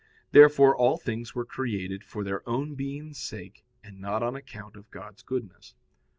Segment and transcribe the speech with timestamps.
[0.31, 4.89] Therefore all things were created for their own being's sake, and not on account of
[4.89, 5.75] God's goodness.